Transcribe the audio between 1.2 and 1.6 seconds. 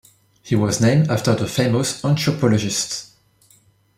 the